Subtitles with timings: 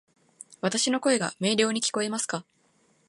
[0.61, 2.43] わたし（の声）が明瞭に聞こえますか？